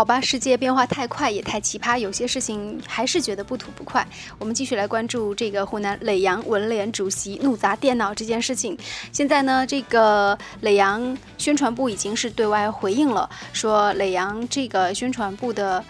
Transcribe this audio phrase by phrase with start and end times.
[0.00, 4.02] 好吧，世界变化太快，也太奇葩，有些事情还是觉得不吐不快。
[4.38, 8.74] 我们继续来关注这个湖南耒阳文联主席怒砸电脑这件事情。
[9.12, 15.84] 现在呢，这个耒阳宣传部已经是对外回应了，说耒阳这个宣传部的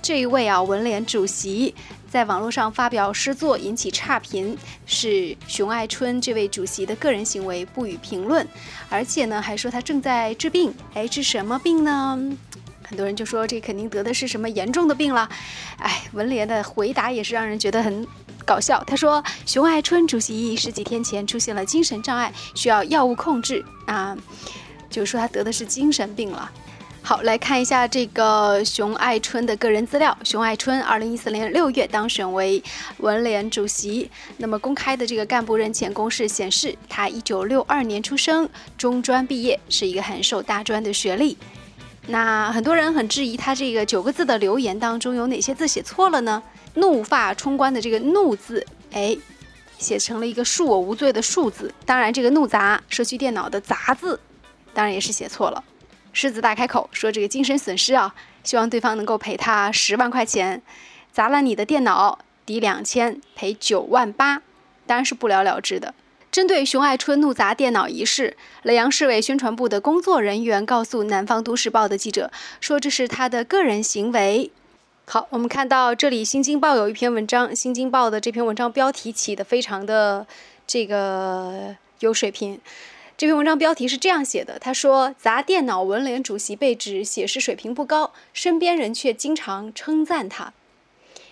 [0.00, 1.74] 这一位啊文联主席。
[2.08, 4.56] 在网络上发表诗作引起差评，
[4.86, 8.46] 是熊爱春这位主席的个人行为，不予评论。
[8.88, 10.72] 而且呢，还说他正在治病。
[10.94, 12.16] 哎，治什么病呢？
[12.90, 15.28] 很多人就说这肯定得的是什么严重的病了。
[15.78, 18.04] 哎，文联的回答也是让人觉得很
[18.44, 18.82] 搞笑。
[18.84, 24.18] 他说，熊爱春主席十几天前出现了精神障碍，需要药物控制啊，
[24.90, 26.50] 就是说他得的是精神病了。
[27.00, 30.18] 好，来看一下这个熊爱春的个人资料。
[30.24, 32.60] 熊爱春，二零一四年六月当选为
[32.98, 34.10] 文联主席。
[34.36, 41.38] 那么公开的这个干部任前公示显示，他一九六二年出生，中专毕业，是一个很受大专的学历。
[42.06, 46.42] 那很多人很质疑他这个九个字的留言当中有哪些字写错了呢？
[46.74, 49.16] 怒发冲冠的这个“怒”字，哎，
[49.78, 51.72] 写成了一个恕我无罪的“恕”字。
[51.84, 54.18] 当然，这个“怒砸”社区电脑的“砸”字，
[54.72, 55.62] 当然也是写错了。
[56.12, 60.62] 狮子大开口说：“这个精神损失啊，希望对方能够赔他十万块钱，
[61.12, 64.42] 砸了你的电脑抵两千，赔九万八，
[64.86, 65.94] 当然是不了了之的。”
[66.30, 74.52] 针对熊爱春怒砸电脑一事，耒阳市委宣传部的工作人员告诉南方都市报的记者说：“这是他的个人行为。”
[75.06, 80.24] 好，我们看到这里，《新京报》有一篇文章，《新京报》的这篇文章标题起的非常的
[80.68, 82.60] 这个有水平。
[83.16, 90.52] 这篇文章标题是这样写的：他说，砸电脑文联主席被指写诗水平不高，身边人却经常称赞他。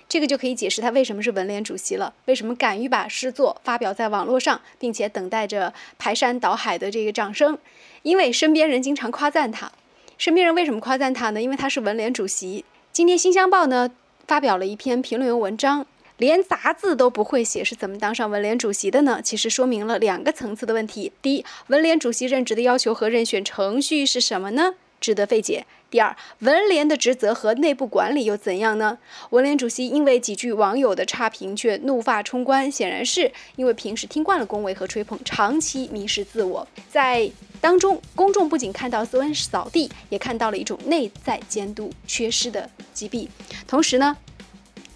[0.08, 7.58] 这个就可以解释他为什么是文联主席了，为什么敢于把诗作发表在网络上，并且等待着排山倒海的这个掌声。
[8.02, 9.70] 因为身边人经常夸赞他。
[10.16, 11.42] 身边人为什么夸赞他呢？
[11.42, 12.64] 因为他是文联主席。
[12.90, 13.90] 今天《新乡报》呢
[14.26, 15.86] 发表了一篇评论员文章。
[16.16, 19.20] 连杂字都不会写，是怎么当上文联主席的呢？
[19.22, 24.74] 其实说明了两个层次的问题：第一，文联主席任职的要求和任选程序是什么呢？
[25.00, 25.66] 值得费解。
[25.90, 28.98] 第二，文联的职责和内部管理又怎样呢？
[29.30, 36.66] 文联主席因为几句网友的差评却怒发冲冠，显然是因为平时听惯了恭维和吹捧，长期迷失自我。
[36.90, 43.28] 在当中，公众不仅看到斯文扫地，也看到了一种内在监督缺失的疾病。
[43.66, 44.16] 同时呢？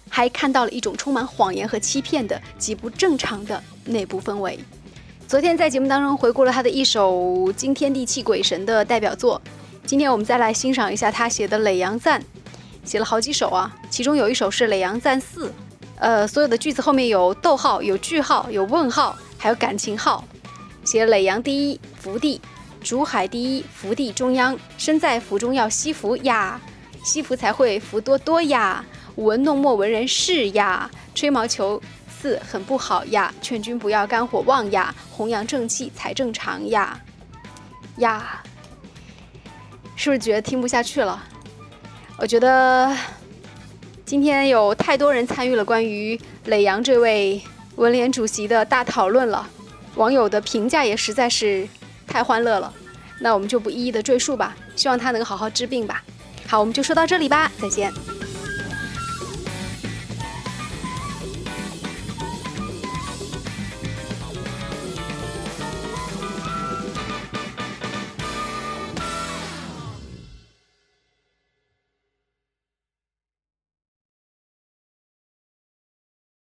[0.09, 4.59] 还看到了一种充满谎言和欺骗的极不正常的内部氛围。
[5.27, 9.41] 昨天在节目当中回顾了他的一首惊天地泣鬼神的代表作，
[9.85, 12.19] 今天我们再来欣赏一下他写的《耒阳赞》，
[12.85, 15.47] 写了好几首啊，其中有一首是《耒阳赞四》，
[15.99, 20.23] 呃，所有的句子后面有逗号、有句号、有问号，还有感情号。
[20.85, 22.39] 写耒阳第一福地，
[22.81, 26.59] 竹海第一福地中央，身在福中要惜福呀，
[27.03, 28.83] 惜福才会福多多呀。
[29.15, 31.79] 舞文弄墨文人士呀，吹毛求
[32.09, 36.99] 疵很不好呀，劝君不要肝火旺呀，弘扬正气才正常呀，
[37.97, 38.41] 呀，
[40.03, 41.17] 是不是觉得听不下去了？
[42.17, 42.93] 我觉得
[44.03, 47.41] 今天有太多人参与了关于耒阳这位
[47.77, 49.47] 文联主席的大讨论了，
[49.95, 51.65] 网友的评价也实在是
[52.05, 52.73] 太欢乐了，
[53.21, 56.03] 那我们就不一一的赘述吧，希望他能好好治病吧。
[56.49, 57.89] 好，我们就说到这里吧，再见。